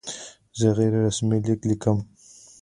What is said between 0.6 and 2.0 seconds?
غیر رسمي لیک لیکم.